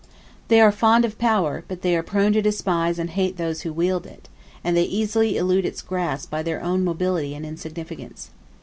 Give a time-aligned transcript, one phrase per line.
[0.47, 3.71] They are fond of power; but they are prone to despise and hate those who
[3.71, 4.29] wield it,
[4.63, 8.31] and they easily elude its grasp by their own mobility and insignificance.